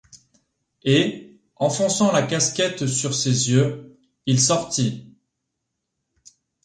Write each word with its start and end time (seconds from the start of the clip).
Et, 0.81 1.37
enfonçant 1.57 2.11
la 2.11 2.23
casquette 2.23 2.87
sur 2.87 3.13
ses 3.13 3.51
yeux, 3.51 3.99
il 4.25 4.39
sortit. 4.41 5.15